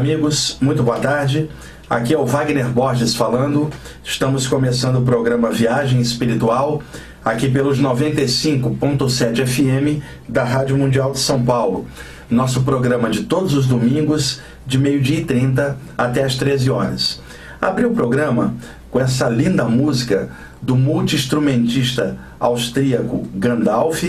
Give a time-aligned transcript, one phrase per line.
[0.00, 1.50] Amigos, muito boa tarde.
[1.88, 3.68] Aqui é o Wagner Borges falando.
[4.02, 6.82] Estamos começando o programa Viagem Espiritual,
[7.22, 11.86] aqui pelos 95.7 FM da Rádio Mundial de São Paulo.
[12.30, 17.20] Nosso programa de todos os domingos, de meio-dia e 30 até as 13 horas.
[17.60, 18.54] Abri o programa
[18.90, 24.04] com essa linda música do multi-instrumentista austríaco Gandalf.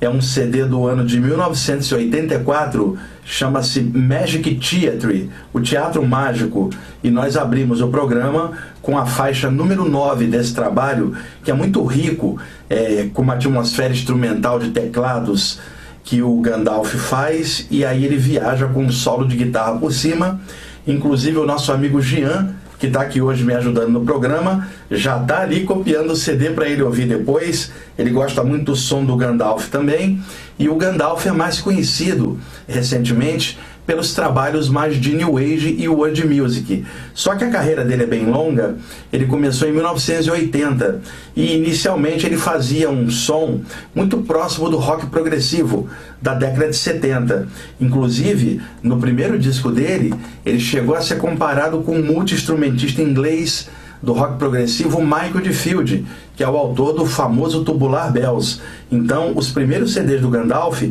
[0.00, 6.70] É um CD do ano de 1984, chama-se Magic Theatre, o Teatro Mágico.
[7.02, 11.84] E nós abrimos o programa com a faixa número 9 desse trabalho, que é muito
[11.84, 12.38] rico,
[12.70, 15.58] é, com uma atmosfera instrumental de teclados
[16.04, 20.40] que o Gandalf faz, e aí ele viaja com um solo de guitarra por cima.
[20.86, 25.40] Inclusive o nosso amigo Jean que está aqui hoje me ajudando no programa, já está
[25.40, 27.72] ali copiando o CD para ele ouvir depois.
[27.98, 30.22] Ele gosta muito do som do Gandalf também.
[30.58, 32.38] E o Gandalf é mais conhecido
[32.68, 33.58] recentemente
[33.88, 36.84] pelos trabalhos mais de New Age e World Music.
[37.14, 38.76] Só que a carreira dele é bem longa,
[39.10, 41.00] ele começou em 1980
[41.34, 43.62] e inicialmente ele fazia um som
[43.94, 45.88] muito próximo do rock progressivo
[46.20, 47.48] da década de 70.
[47.80, 50.12] Inclusive, no primeiro disco dele,
[50.44, 53.70] ele chegou a ser comparado com um multi-instrumentista inglês
[54.02, 56.06] do rock progressivo Michael de Field,
[56.36, 58.60] que é o autor do famoso Tubular Bells.
[58.90, 60.82] Então, os primeiros CDs do Gandalf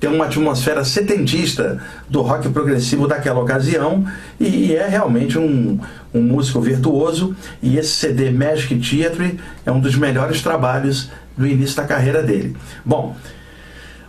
[0.00, 4.04] têm uma atmosfera setentista do rock progressivo daquela ocasião
[4.40, 5.78] e é realmente um,
[6.12, 7.36] um músico virtuoso.
[7.62, 12.56] E esse CD Magic Theatre é um dos melhores trabalhos do início da carreira dele.
[12.84, 13.14] Bom,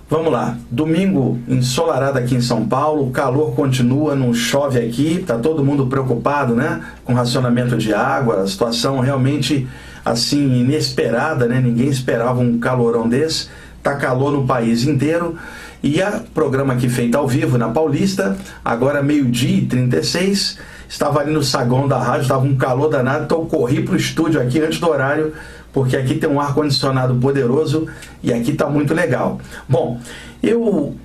[0.08, 5.36] Vamos lá, domingo ensolarado aqui em São Paulo, o calor continua, não chove aqui, tá
[5.36, 9.68] todo mundo preocupado, né, com racionamento de água, a situação realmente
[10.06, 11.60] assim inesperada, né?
[11.60, 13.50] Ninguém esperava um calorão desse.
[13.82, 15.36] Tá calor no país inteiro.
[15.82, 21.32] E a programa aqui feito ao vivo na Paulista, agora meio-dia e 36, estava ali
[21.32, 24.60] no saguão da rádio, estava um calor danado, então eu corri para o estúdio aqui
[24.60, 25.34] antes do horário
[25.76, 27.86] porque aqui tem um ar-condicionado poderoso
[28.24, 29.42] e aqui está muito legal.
[29.68, 30.00] Bom,
[30.42, 30.96] eu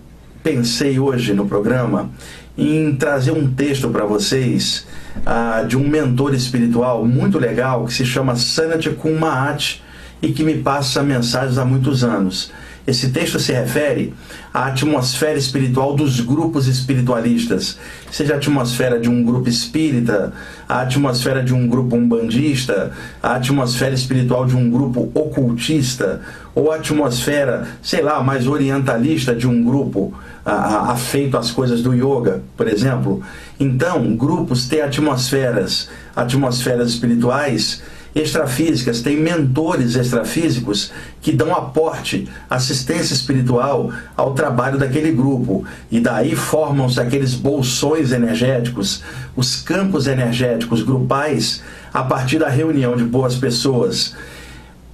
[0.45, 2.09] pensei hoje no programa
[2.57, 4.87] em trazer um texto para vocês
[5.27, 9.83] ah, de um mentor espiritual muito legal que se chama Sanat Kumaat
[10.23, 12.53] e que me passa mensagens há muitos anos.
[12.87, 14.15] Esse texto se refere
[14.53, 17.79] à atmosfera espiritual dos grupos espiritualistas,
[18.11, 20.33] seja a atmosfera de um grupo espírita,
[20.69, 22.93] a atmosfera de um grupo umbandista,
[23.23, 26.21] a atmosfera espiritual de um grupo ocultista,
[26.55, 30.13] ou a atmosfera, sei lá, mais orientalista de um grupo
[30.45, 33.23] afeito às coisas do yoga, por exemplo.
[33.59, 37.83] Então, grupos têm atmosferas, atmosferas espirituais
[38.15, 45.65] extrafísicas, tem mentores extrafísicos que dão aporte, assistência espiritual ao trabalho daquele grupo.
[45.91, 49.03] E daí formam-se aqueles bolsões energéticos,
[49.37, 51.63] os campos energéticos grupais,
[51.93, 54.15] a partir da reunião de boas pessoas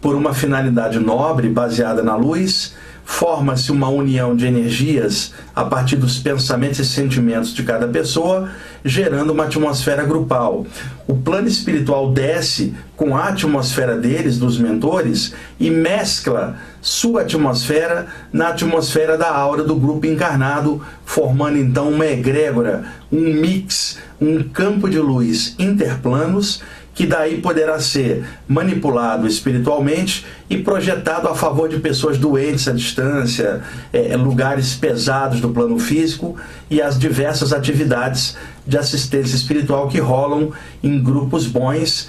[0.00, 2.74] por uma finalidade nobre baseada na luz
[3.06, 8.50] forma-se uma união de energias a partir dos pensamentos e sentimentos de cada pessoa,
[8.84, 10.66] gerando uma atmosfera grupal.
[11.06, 18.48] O plano espiritual desce com a atmosfera deles, dos mentores, e mescla sua atmosfera na
[18.48, 24.98] atmosfera da aura do grupo encarnado, formando então uma egrégora, um mix, um campo de
[24.98, 26.60] luz interplanos
[26.96, 33.60] que daí poderá ser manipulado espiritualmente e projetado a favor de pessoas doentes à distância,
[33.92, 36.36] é, lugares pesados do plano físico
[36.70, 38.34] e as diversas atividades
[38.66, 40.52] de assistência espiritual que rolam
[40.82, 42.08] em grupos bons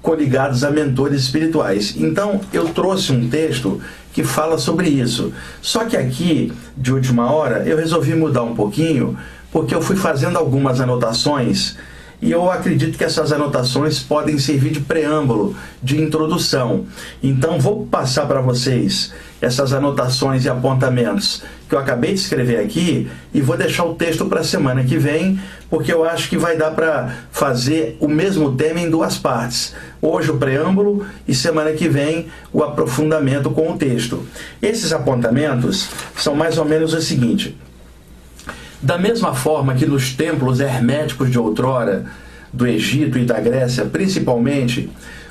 [0.00, 1.96] coligados a mentores espirituais.
[1.98, 3.82] Então, eu trouxe um texto
[4.12, 5.32] que fala sobre isso.
[5.60, 9.18] Só que aqui, de última hora, eu resolvi mudar um pouquinho,
[9.50, 11.76] porque eu fui fazendo algumas anotações
[12.22, 16.86] e eu acredito que essas anotações podem servir de preâmbulo, de introdução.
[17.22, 23.08] Então vou passar para vocês essas anotações e apontamentos que eu acabei de escrever aqui
[23.32, 25.40] e vou deixar o texto para a semana que vem,
[25.70, 29.74] porque eu acho que vai dar para fazer o mesmo tema em duas partes.
[30.02, 34.26] Hoje o preâmbulo e semana que vem o aprofundamento com o texto.
[34.60, 37.56] Esses apontamentos são mais ou menos o seguinte:
[38.82, 42.06] da mesma forma que nos templos herméticos de outrora,
[42.52, 44.90] do Egito e da Grécia, principalmente,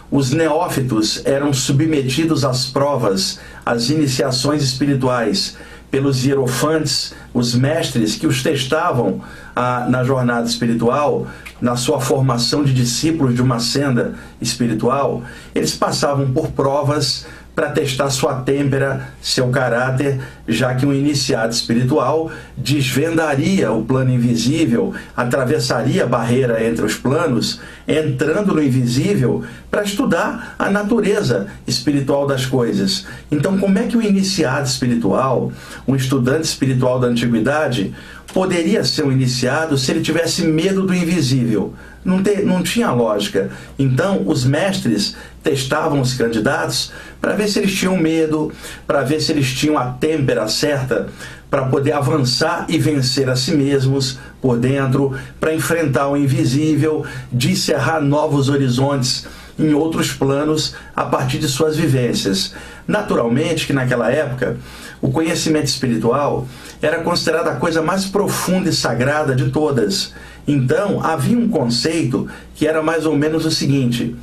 [0.10, 5.58] os neófitos eram submetidos às provas, às iniciações espirituais,
[5.92, 9.22] pelos hierofantes, os mestres que os testavam
[9.56, 11.28] ah, na jornada espiritual,
[11.60, 15.24] na sua formação de discípulos de uma senda espiritual,
[15.54, 17.26] eles passavam por provas
[17.60, 20.18] para testar sua têmpera, seu caráter,
[20.48, 27.60] já que um iniciado espiritual desvendaria o plano invisível, atravessaria a barreira entre os planos,
[27.86, 33.06] entrando no invisível para estudar a natureza espiritual das coisas.
[33.30, 35.52] Então, como é que o iniciado espiritual,
[35.86, 37.94] um estudante espiritual da antiguidade,
[38.34, 41.74] poderia ser um iniciado se ele tivesse medo do invisível?
[42.04, 43.50] Não, te, não tinha lógica.
[43.78, 48.52] Então, os mestres testavam os candidatos para ver se eles tinham medo,
[48.88, 51.08] para ver se eles tinham a têmpera certa
[51.50, 58.02] para poder avançar e vencer a si mesmos por dentro, para enfrentar o invisível, discerrar
[58.02, 59.26] novos horizontes
[59.58, 62.54] em outros planos a partir de suas vivências.
[62.88, 64.58] Naturalmente que naquela época
[65.02, 66.48] o conhecimento espiritual
[66.82, 70.14] era considerado a coisa mais profunda e sagrada de todas.
[70.50, 74.16] Então havia um conceito que era mais ou menos o seguinte: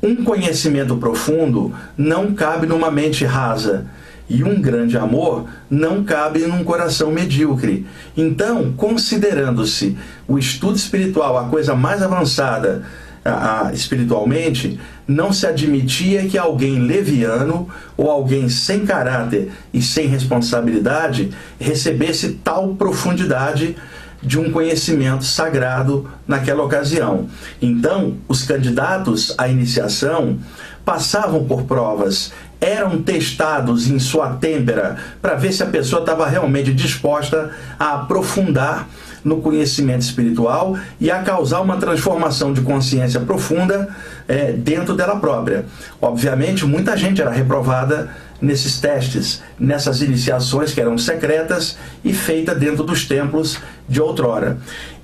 [0.00, 3.86] um conhecimento profundo não cabe numa mente rasa.
[4.30, 7.84] E um grande amor não cabe num coração medíocre.
[8.16, 12.82] Então, considerando-se o estudo espiritual a coisa mais avançada
[13.24, 20.06] a, a, espiritualmente, não se admitia que alguém leviano ou alguém sem caráter e sem
[20.06, 23.76] responsabilidade recebesse tal profundidade
[24.22, 27.28] de um conhecimento sagrado naquela ocasião.
[27.60, 30.38] Então, os candidatos à iniciação
[30.84, 36.72] passavam por provas, eram testados em sua têmpera para ver se a pessoa estava realmente
[36.72, 38.88] disposta a aprofundar
[39.24, 43.88] no conhecimento espiritual e a causar uma transformação de consciência profunda
[44.26, 45.64] é, dentro dela própria.
[46.00, 48.10] Obviamente, muita gente era reprovada
[48.42, 53.58] nesses testes, nessas iniciações que eram secretas e feitas dentro dos templos
[53.88, 54.58] de outrora.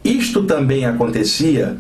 [0.05, 1.77] Isto também acontecia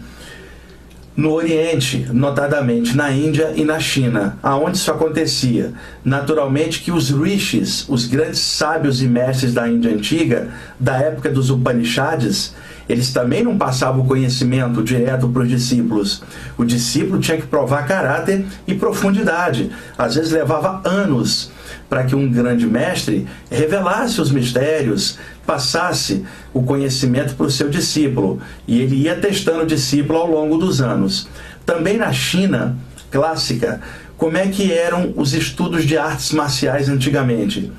[1.17, 5.73] no Oriente, notadamente na Índia e na China, aonde isso acontecia.
[6.05, 10.47] Naturalmente que os rishis, os grandes sábios e mestres da Índia antiga,
[10.79, 12.55] da época dos Upanishads,
[12.88, 16.23] eles também não passavam o conhecimento direto para os discípulos.
[16.57, 19.71] O discípulo tinha que provar caráter e profundidade.
[19.97, 21.50] Às vezes levava anos
[21.88, 28.40] para que um grande mestre revelasse os mistérios, passasse o conhecimento para o seu discípulo.
[28.66, 31.28] E ele ia testando o discípulo ao longo dos anos.
[31.66, 32.76] Também na China
[33.11, 33.80] clássica,
[34.16, 37.71] como é que eram os estudos de artes marciais antigamente.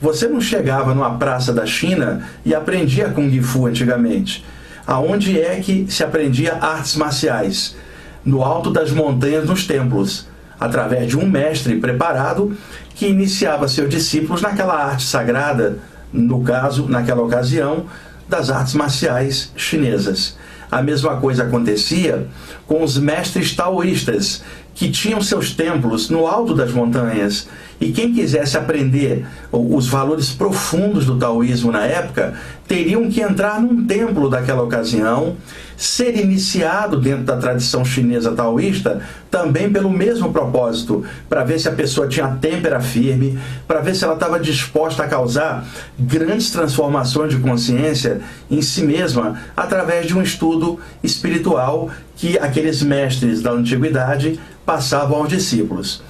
[0.00, 4.44] Você não chegava numa praça da China e aprendia Kung Fu antigamente
[4.86, 7.76] aonde é que se aprendia artes marciais?
[8.24, 10.26] No alto das montanhas, nos templos,
[10.58, 12.56] através de um mestre preparado
[12.94, 15.78] que iniciava seus discípulos naquela arte sagrada,
[16.12, 17.86] no caso, naquela ocasião,
[18.28, 20.36] das artes marciais chinesas.
[20.70, 22.26] A mesma coisa acontecia
[22.66, 24.42] com os mestres taoístas,
[24.74, 27.48] que tinham seus templos no alto das montanhas.
[27.80, 32.34] E quem quisesse aprender os valores profundos do taoísmo na época,
[32.66, 35.36] teriam que entrar num templo daquela ocasião,
[35.76, 41.72] ser iniciado dentro da tradição chinesa taoísta, também pelo mesmo propósito, para ver se a
[41.72, 45.66] pessoa tinha têmpera firme, para ver se ela estava disposta a causar
[45.98, 53.42] grandes transformações de consciência em si mesma, através de um estudo espiritual que aqueles mestres
[53.42, 56.02] da antiguidade passavam aos discípulos.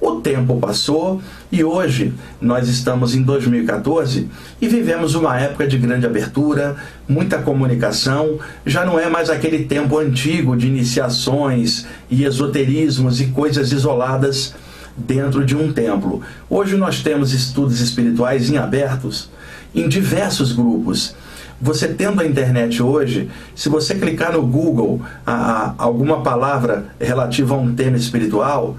[0.00, 4.28] O tempo passou e hoje nós estamos em 2014
[4.60, 6.76] e vivemos uma época de grande abertura,
[7.08, 8.38] muita comunicação.
[8.66, 14.54] Já não é mais aquele tempo antigo de iniciações e esoterismos e coisas isoladas
[14.96, 16.22] dentro de um templo.
[16.48, 19.30] Hoje nós temos estudos espirituais em abertos
[19.74, 21.14] em diversos grupos.
[21.60, 27.54] Você tendo a internet hoje, se você clicar no Google a, a, alguma palavra relativa
[27.54, 28.76] a um tema espiritual,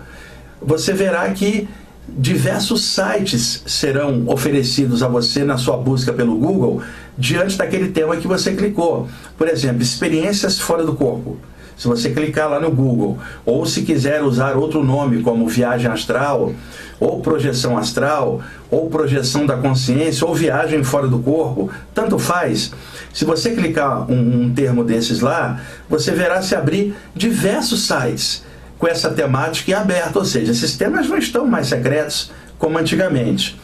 [0.61, 1.67] você verá que
[2.07, 6.81] diversos sites serão oferecidos a você na sua busca pelo Google
[7.17, 9.09] diante daquele tema que você clicou.
[9.37, 11.37] Por exemplo, experiências fora do corpo.
[11.77, 16.51] Se você clicar lá no Google, ou se quiser usar outro nome como viagem astral,
[16.99, 22.71] ou projeção astral, ou projeção da consciência, ou viagem fora do corpo, tanto faz.
[23.13, 28.46] Se você clicar um, um termo desses lá, você verá se abrir diversos sites
[28.77, 33.59] com essa temática em aberto, ou seja, esses temas não estão mais secretos como antigamente.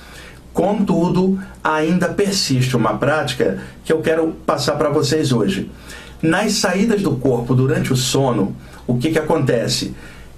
[0.53, 5.69] Contudo, ainda persiste uma prática que eu quero passar para vocês hoje.
[6.21, 8.55] Nas saídas do corpo durante o sono,
[8.85, 9.95] o que, que acontece?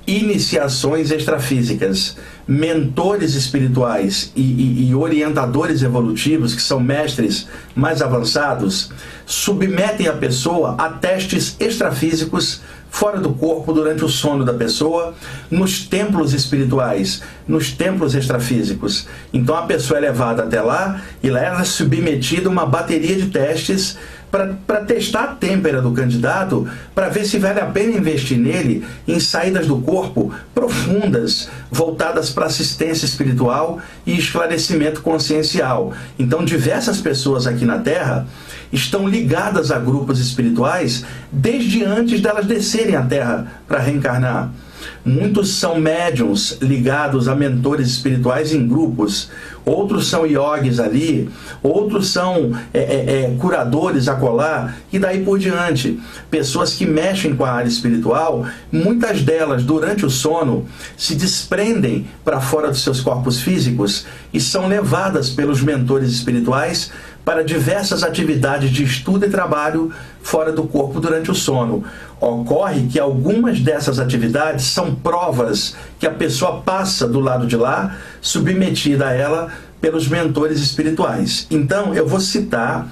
[0.08, 2.16] Iniciações extrafísicas,
[2.48, 8.92] mentores espirituais e, e, e orientadores evolutivos, que são mestres mais avançados,
[9.26, 12.62] submetem a pessoa a testes extrafísicos
[12.96, 15.14] fora do corpo durante o sono da pessoa,
[15.52, 19.06] nos templos espirituais, nos templos extrafísicos.
[19.34, 23.18] Então a pessoa é levada até lá e lá ela é submetida a uma bateria
[23.18, 23.98] de testes
[24.32, 29.20] para testar a têmpera do candidato, para ver se vale a pena investir nele em
[29.20, 35.94] saídas do corpo profundas, voltadas para assistência espiritual e esclarecimento consciencial.
[36.20, 38.28] Então, diversas pessoas aqui na Terra
[38.72, 44.52] estão ligadas a grupos espirituais desde antes delas descerem à Terra para reencarnar.
[45.04, 49.30] Muitos são médiums ligados a mentores espirituais em grupos,
[49.66, 51.30] outros são iogues ali,
[51.62, 54.78] outros são é, é, é, curadores a colar.
[54.92, 56.00] E daí por diante.
[56.30, 60.66] Pessoas que mexem com a área espiritual, muitas delas durante o sono
[60.98, 66.92] se desprendem para fora dos seus corpos físicos e são levadas pelos mentores espirituais
[67.26, 69.92] para diversas atividades de estudo e trabalho
[70.22, 71.84] fora do corpo durante o sono.
[72.22, 77.98] Ocorre que algumas dessas atividades são provas que a pessoa passa do lado de lá,
[78.22, 79.48] submetida a ela
[79.82, 81.48] pelos mentores espirituais.
[81.50, 82.88] Então, eu vou citar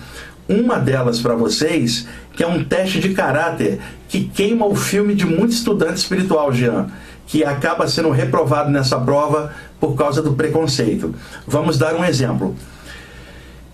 [0.49, 5.25] uma delas para vocês, que é um teste de caráter que queima o filme de
[5.25, 6.87] muito estudante espiritual, Jean,
[7.25, 11.15] que acaba sendo reprovado nessa prova por causa do preconceito.
[11.47, 12.55] Vamos dar um exemplo.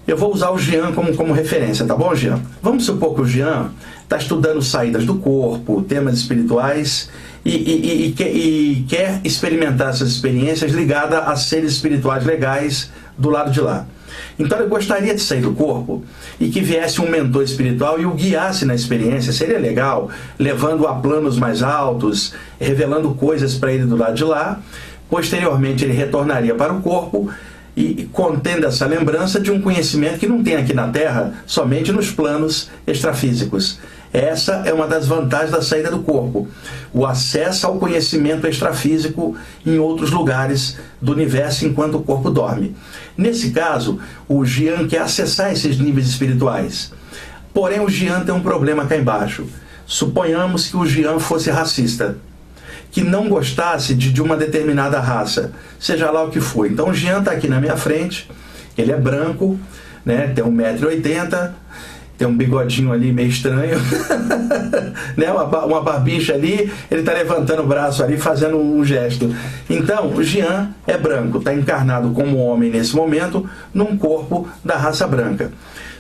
[0.10, 2.42] Eu vou usar o Jean como, como referência, tá bom, Jean?
[2.64, 3.70] Vamos supor que o Jean
[4.02, 7.12] está estudando saídas do corpo, temas espirituais
[7.46, 13.52] e, e, e, e, quer experimentar essas experiências ligadas a seres espirituais legais do lado
[13.52, 13.86] de lá.
[14.40, 16.04] Então ele gostaria de sair do corpo
[16.40, 20.96] e que viesse um mentor espiritual e o guiasse na experiência, seria legal, levando a
[20.96, 24.60] planos mais altos, revelando coisas para ele do lado de lá.
[25.08, 27.30] Posteriormente ele retornaria para o corpo
[27.80, 32.12] e contendo essa lembrança de um conhecimento que não tem aqui na Terra, somente nos
[32.12, 33.80] planos extrafísicos.
[34.12, 36.46] Essa é uma das vantagens da saída do corpo,
[36.92, 42.76] o acesso ao conhecimento extrafísico em outros lugares do universo enquanto o corpo dorme.
[43.18, 46.92] Nesse caso, o Jian quer acessar esses níveis espirituais.
[47.54, 49.46] Porém, o Jian tem um problema cá embaixo.
[49.86, 52.18] Suponhamos que o Jian fosse racista
[52.92, 56.66] que não gostasse de, de uma determinada raça, seja lá o que for.
[56.66, 58.30] Então o Jean está aqui na minha frente,
[58.78, 59.60] ele é branco,
[60.06, 61.52] né, tem 1,80m,
[62.18, 63.80] tem um bigodinho ali meio estranho,
[65.16, 69.34] né, uma, uma barbicha ali, ele está levantando o braço ali, fazendo um gesto.
[69.70, 75.08] Então, o Jean é branco, está encarnado como homem nesse momento, num corpo da raça
[75.08, 75.52] branca.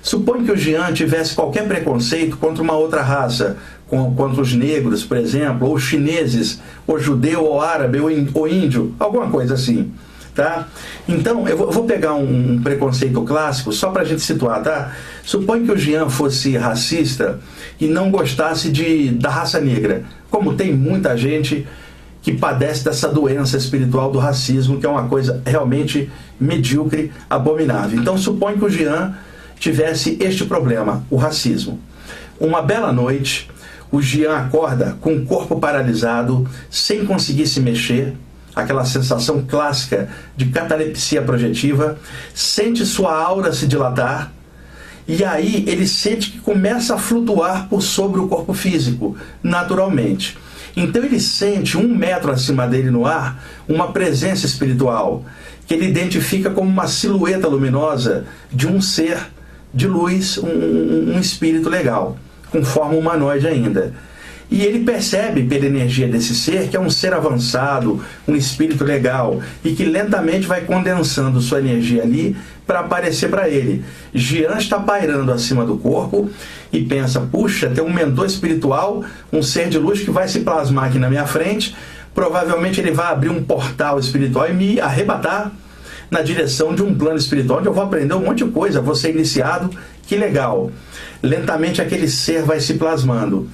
[0.01, 3.57] Suponha que o Jean tivesse qualquer preconceito contra uma outra raça,
[3.89, 9.55] contra os negros, por exemplo, ou chineses, ou judeu, ou árabe, ou índio, alguma coisa
[9.55, 9.91] assim.
[10.35, 10.67] Tá?
[11.07, 14.93] Então, eu vou pegar um, preconceito clássico só para a gente situar, tá?
[15.23, 17.39] Suponha que o Jean fosse racista
[17.77, 21.67] e não gostasse de, da raça negra, como tem muita gente
[22.21, 27.99] que padece dessa doença espiritual do racismo, que é uma coisa realmente medíocre, abominável.
[27.99, 29.15] Então, suponha que o Jean
[29.59, 31.79] tivesse este problema, o racismo.
[32.39, 33.49] Uma bela noite,
[33.91, 38.13] o Jean acorda com o corpo paralisado, sem conseguir se mexer,
[38.55, 41.97] aquela sensação clássica de catalepsia projetiva,
[42.33, 44.31] sente sua aura se dilatar,
[45.07, 50.37] e aí ele sente que começa a flutuar por sobre o corpo físico, naturalmente.
[50.77, 55.25] Então ele sente um metro acima dele no ar uma presença espiritual,
[55.65, 59.17] que ele identifica como uma silhueta luminosa de um ser
[59.73, 62.17] de luz, um, um espírito legal
[62.51, 63.93] com forma humanoide ainda.
[64.51, 69.39] E ele percebe pela energia desse ser que é um ser avançado, um espírito legal,
[69.63, 72.35] e que lentamente vai condensando sua energia ali
[72.65, 73.83] para aparecer para ele.
[74.13, 76.29] Jean está pairando acima do corpo
[76.73, 80.85] e pensa: puxa, tem um mentor espiritual, um ser de luz que vai se plasmar
[80.85, 81.75] aqui na minha frente.
[82.13, 85.51] Provavelmente ele vai abrir um portal espiritual e me arrebatar
[86.09, 88.95] na direção de um plano espiritual onde eu vou aprender um monte de coisa, vou
[88.95, 89.69] ser iniciado.
[90.07, 90.71] Que legal!
[91.21, 93.49] Lentamente aquele ser vai se plasmando.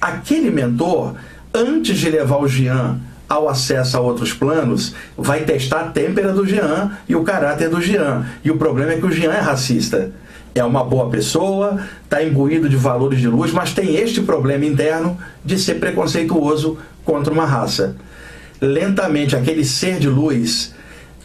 [0.00, 1.14] Aquele mentor,
[1.52, 6.46] antes de levar o Jean ao acesso a outros planos, vai testar a têmpera do
[6.46, 8.26] Jean e o caráter do Jean.
[8.44, 10.12] E o problema é que o Jean é racista.
[10.54, 15.18] É uma boa pessoa, está imbuído de valores de luz, mas tem este problema interno
[15.44, 17.96] de ser preconceituoso contra uma raça.
[18.60, 20.74] Lentamente, aquele ser de luz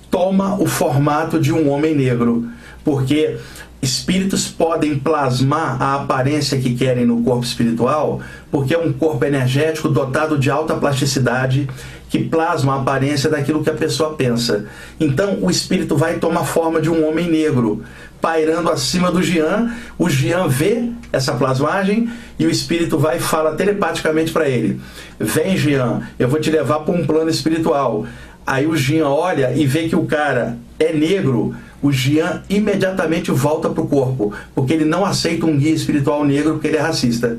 [0.09, 2.45] toma o formato de um homem negro,
[2.83, 3.37] porque
[3.81, 9.89] espíritos podem plasmar a aparência que querem no corpo espiritual, porque é um corpo energético
[9.89, 11.67] dotado de alta plasticidade
[12.09, 14.65] que plasma a aparência daquilo que a pessoa pensa.
[14.99, 17.83] Então, o espírito vai tomar forma de um homem negro,
[18.19, 19.73] pairando acima do Jean.
[19.97, 24.79] O Jean vê essa plasmagem e o espírito vai e fala telepaticamente para ele:
[25.17, 28.05] Vem, Jean, eu vou te levar para um plano espiritual.
[28.45, 31.55] Aí o Jean olha e vê que o cara é negro.
[31.81, 36.53] O Jean imediatamente volta para o corpo, porque ele não aceita um guia espiritual negro
[36.53, 37.37] porque ele é racista.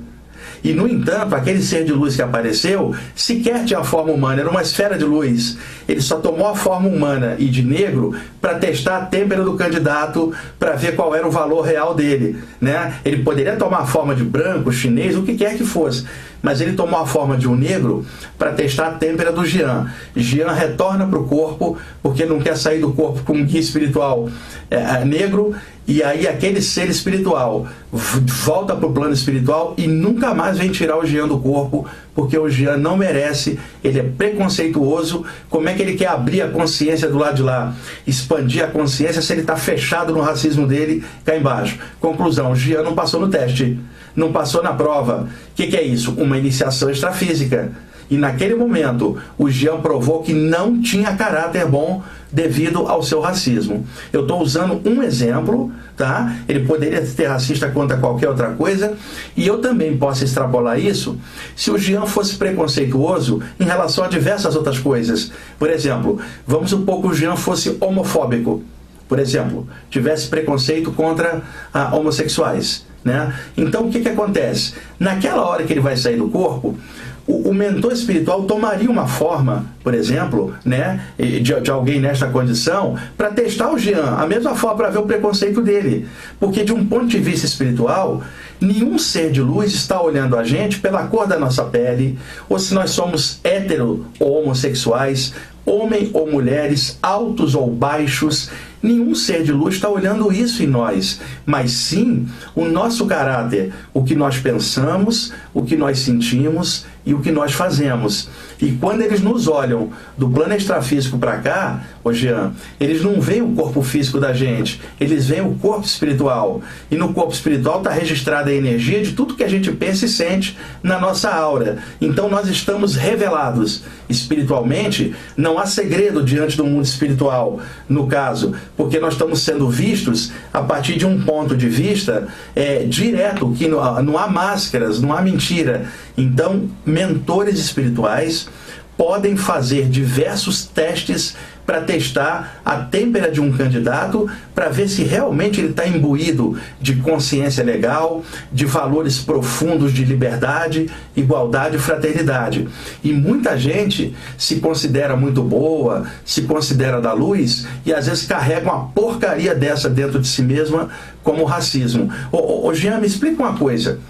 [0.64, 4.62] E, no entanto, aquele ser de luz que apareceu sequer tinha forma humana, era uma
[4.62, 5.58] esfera de luz.
[5.88, 10.32] Ele só tomou a forma humana e de negro para testar a têmpera do candidato,
[10.58, 12.38] para ver qual era o valor real dele.
[12.60, 12.94] Né?
[13.04, 16.04] Ele poderia tomar a forma de branco, chinês, o que quer que fosse
[16.42, 18.04] mas ele tomou a forma de um negro
[18.36, 19.90] para testar a têmpera do Jean.
[20.14, 24.28] Jean retorna para o corpo, porque não quer sair do corpo com um guia espiritual
[24.70, 25.54] é, é negro,
[25.86, 30.98] e aí aquele ser espiritual volta para o plano espiritual e nunca mais vem tirar
[30.98, 35.24] o Jean do corpo, porque o Jean não merece, ele é preconceituoso.
[35.48, 37.74] Como é que ele quer abrir a consciência do lado de lá,
[38.06, 41.78] expandir a consciência se ele está fechado no racismo dele cá embaixo?
[42.00, 43.78] Conclusão: o Jean não passou no teste,
[44.14, 45.28] não passou na prova.
[45.52, 46.12] O que, que é isso?
[46.12, 47.72] Uma iniciação extrafísica.
[48.12, 53.86] E naquele momento, o Jean provou que não tinha caráter bom devido ao seu racismo.
[54.12, 56.36] Eu estou usando um exemplo, tá?
[56.46, 58.98] Ele poderia ser racista contra qualquer outra coisa,
[59.34, 61.18] e eu também posso extrapolar isso
[61.56, 65.32] se o Jean fosse preconceituoso em relação a diversas outras coisas.
[65.58, 68.62] Por exemplo, vamos supor que o Jean fosse homofóbico,
[69.08, 71.40] por exemplo, tivesse preconceito contra
[71.72, 72.84] ah, homossexuais.
[73.02, 73.34] Né?
[73.56, 74.74] Então o que, que acontece?
[74.98, 76.78] Naquela hora que ele vai sair do corpo,
[77.26, 82.96] o, o, mentor espiritual tomaria uma forma, por exemplo, né, de, de alguém nesta condição,
[83.16, 86.08] para testar o Jean, a mesma forma para ver o preconceito dele.
[86.40, 88.22] Porque, de um ponto de vista espiritual,
[88.60, 92.74] nenhum ser de luz está olhando a gente pela cor da nossa pele, ou se
[92.74, 95.32] nós somos hétero ou homossexuais,
[95.64, 98.50] homem ou mulheres, altos ou baixos,
[98.82, 104.02] nenhum ser de luz está olhando isso em nós, mas sim o nosso caráter, o
[104.02, 108.28] que nós pensamos, o que nós sentimos e o que nós fazemos.
[108.60, 113.42] E quando eles nos olham do plano extrafísico para cá, ô Jean, eles não veem
[113.42, 116.62] o corpo físico da gente, eles veem o corpo espiritual.
[116.90, 120.08] E no corpo espiritual está registrada a energia de tudo que a gente pensa e
[120.08, 121.78] sente na nossa aura.
[122.00, 128.98] Então nós estamos revelados espiritualmente, não há segredo diante do mundo espiritual, no caso, porque
[128.98, 134.02] nós estamos sendo vistos a partir de um ponto de vista é, direto, que não,
[134.02, 135.86] não há máscaras, não há mentira.
[136.16, 138.48] Então, mentores espirituais
[138.96, 141.34] podem fazer diversos testes
[141.66, 146.96] para testar a têmpera de um candidato, para ver se realmente ele está imbuído de
[146.96, 148.22] consciência legal,
[148.52, 152.68] de valores profundos de liberdade, igualdade e fraternidade.
[153.02, 158.72] E muita gente se considera muito boa, se considera da luz e às vezes carrega
[158.72, 160.88] uma porcaria dessa dentro de si mesma
[161.22, 162.10] como racismo.
[162.30, 164.00] Ô, ô Jean, me explica uma coisa.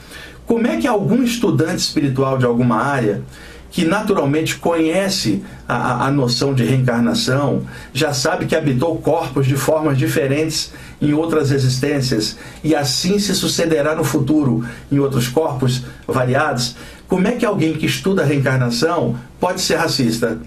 [0.47, 3.23] Como é que algum estudante espiritual de alguma área
[3.73, 9.97] que naturalmente conhece a, a, noção de reencarnação, já sabe que habitou corpos de formas
[9.97, 16.77] diferentes em outras existências e assim se sucederá no futuro em outros corpos variados.
[17.09, 20.39] Como é que alguém que estuda a reencarnação pode ser racista?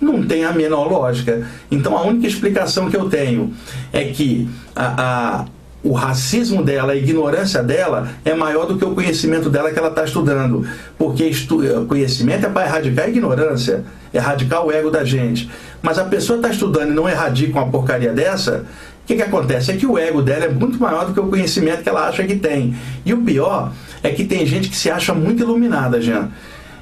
[0.00, 1.48] Não tem a menor lógica.
[1.68, 3.52] Então a única explicação que eu tenho
[3.92, 5.44] é que a, a
[5.88, 9.88] o racismo dela, a ignorância dela é maior do que o conhecimento dela que ela
[9.88, 10.68] está estudando.
[10.98, 15.50] Porque estu conhecimento é para erradicar a ignorância, erradicar o ego da gente.
[15.80, 18.66] Mas a pessoa está estudando e não erradica uma porcaria dessa,
[19.02, 19.70] o que, que acontece?
[19.72, 22.22] É que o ego dela é muito maior do que o conhecimento que ela acha
[22.24, 22.76] que tem.
[23.06, 23.72] E o pior
[24.02, 26.28] é que tem gente que se acha muito iluminada, Jean.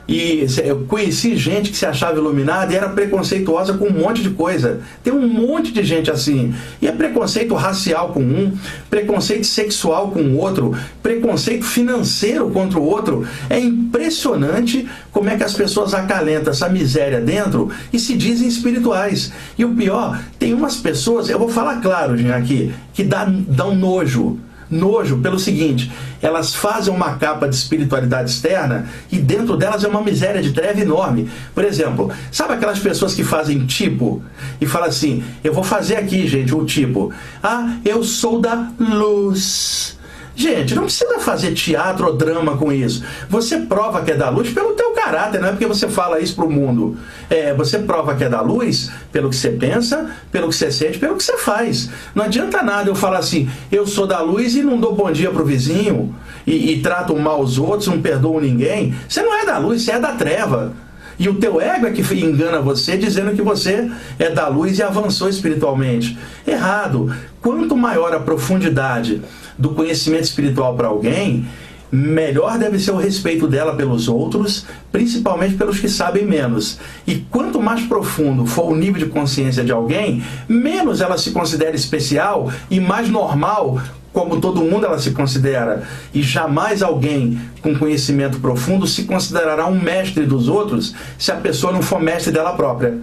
[0.08, 4.30] E eu conheci gente que se achava iluminada e era preconceituosa com um monte de
[4.30, 4.80] coisa.
[5.02, 6.54] Tem um monte de gente assim.
[6.80, 8.56] E é preconceito racial com um,
[8.88, 13.26] preconceito sexual com o outro, preconceito financeiro contra o outro.
[13.50, 19.32] É impressionante como é que as pessoas acalentam essa miséria dentro e se dizem espirituais.
[19.58, 24.38] E o pior, tem umas pessoas, eu vou falar claro, aqui, que dá, dão nojo
[24.70, 30.02] nojo pelo seguinte: elas fazem uma capa de espiritualidade externa e dentro delas é uma
[30.02, 31.30] miséria de treva enorme.
[31.54, 34.22] Por exemplo, sabe aquelas pessoas que fazem tipo
[34.60, 37.12] e falam assim: eu vou fazer aqui, gente, o tipo.
[37.42, 39.95] Ah, eu sou da luz.
[40.36, 43.02] Gente, não precisa fazer teatro ou drama com isso.
[43.26, 46.34] Você prova que é da luz pelo teu caráter, não é porque você fala isso
[46.34, 46.98] pro mundo.
[47.30, 50.98] É, você prova que é da luz pelo que você pensa, pelo que você sente,
[50.98, 51.88] pelo que você faz.
[52.14, 55.30] Não adianta nada eu falar assim, eu sou da luz e não dou bom dia
[55.30, 56.14] pro vizinho
[56.46, 58.94] e, e trato mal os outros, não perdoo ninguém.
[59.08, 60.74] Você não é da luz, você é da treva.
[61.18, 64.82] E o teu ego é que engana você dizendo que você é da luz e
[64.82, 66.18] avançou espiritualmente.
[66.46, 67.10] Errado.
[67.40, 69.22] Quanto maior a profundidade
[69.58, 71.46] do conhecimento espiritual para alguém,
[71.90, 76.78] melhor deve ser o respeito dela pelos outros, principalmente pelos que sabem menos.
[77.06, 81.76] E quanto mais profundo for o nível de consciência de alguém, menos ela se considera
[81.76, 83.80] especial e mais normal
[84.12, 85.82] como todo mundo ela se considera,
[86.14, 91.70] e jamais alguém com conhecimento profundo se considerará um mestre dos outros se a pessoa
[91.70, 92.98] não for mestre dela própria.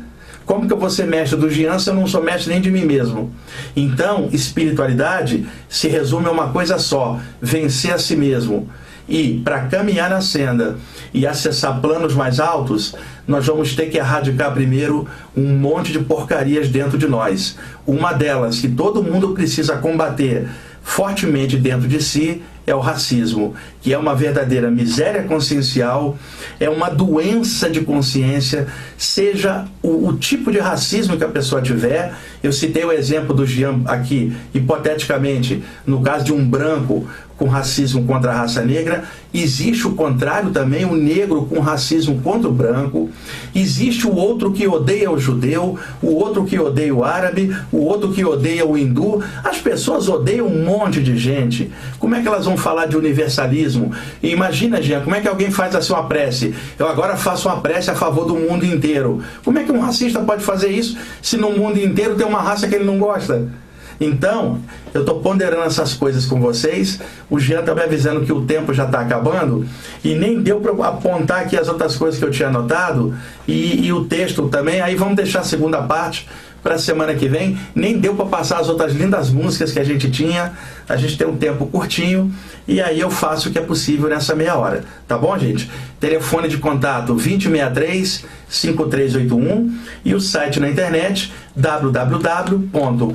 [0.45, 2.69] Como que eu vou ser mestre do Jean se eu não sou mestre nem de
[2.69, 3.33] mim mesmo?
[3.75, 8.69] Então, espiritualidade se resume a uma coisa só: vencer a si mesmo.
[9.07, 10.77] E para caminhar na senda
[11.13, 12.95] e acessar planos mais altos,
[13.27, 17.57] nós vamos ter que erradicar primeiro um monte de porcarias dentro de nós.
[17.85, 20.47] Uma delas que todo mundo precisa combater
[20.81, 26.17] fortemente dentro de si é o racismo, que é uma verdadeira miséria consciencial,
[26.59, 32.13] é uma doença de consciência, seja o, o, tipo de racismo que a pessoa tiver.
[32.41, 38.05] Eu citei o exemplo do Jean aqui, hipoteticamente, no caso de um branco com racismo
[38.05, 43.09] contra a raça negra, existe o contrário também, o negro com racismo contra o branco,
[43.55, 48.11] existe o outro que odeia o judeu, o outro que odeia o árabe, o outro
[48.11, 49.23] que odeia o hindu.
[49.43, 51.71] As pessoas odeiam um monte de gente.
[51.99, 53.91] Como é que elas vão falar de universalismo?
[54.21, 56.53] E imagina, Jean, como é que alguém faz assim uma prece?
[56.77, 59.21] Eu agora faço uma prece a favor do mundo inteiro.
[59.43, 62.67] Como é que um racista pode fazer isso se no mundo inteiro tem uma raça
[62.67, 63.62] que ele não gosta?
[63.99, 64.59] Então,
[64.93, 66.99] eu estou ponderando essas coisas com vocês.
[67.29, 69.65] O Jean está me avisando que o tempo já está acabando
[70.03, 73.13] e nem deu para apontar aqui as outras coisas que eu tinha anotado
[73.47, 74.81] e, e o texto também.
[74.81, 76.27] Aí vamos deixar a segunda parte
[76.63, 77.57] para a semana que vem.
[77.75, 80.53] Nem deu para passar as outras lindas músicas que a gente tinha.
[80.87, 82.33] A gente tem um tempo curtinho
[82.67, 84.83] e aí eu faço o que é possível nessa meia hora.
[85.07, 85.69] Tá bom, gente?
[85.99, 93.13] Telefone de contato 2063 5381 e o site na internet www.ippb.com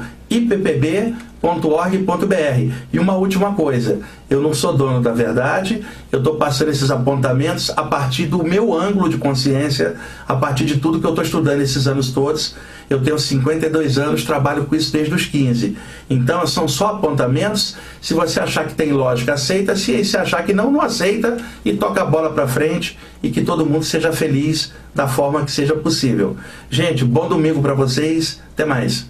[1.43, 2.73] .org.br.
[2.93, 7.71] E uma última coisa, eu não sou dono da verdade, eu estou passando esses apontamentos
[7.77, 9.97] a partir do meu ângulo de consciência,
[10.27, 12.55] a partir de tudo que eu estou estudando esses anos todos.
[12.91, 15.77] Eu tenho 52 anos, trabalho com isso desde os 15.
[16.09, 17.77] Então são só apontamentos.
[18.01, 19.77] Se você achar que tem lógica, aceita.
[19.77, 23.43] Se você achar que não, não aceita e toca a bola para frente e que
[23.43, 26.37] todo mundo seja feliz da forma que seja possível.
[26.71, 28.41] Gente, bom domingo para vocês.
[28.55, 29.07] Até mais.